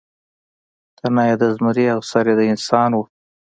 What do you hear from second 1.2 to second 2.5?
یې د زمري او سر یې د